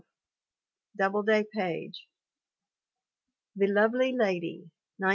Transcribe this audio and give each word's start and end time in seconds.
Doubleday, 0.97 1.45
Page. 1.53 2.07
The 3.55 3.67
Lovely 3.67 4.11
Lady, 4.13 4.67
1913. 4.97 5.09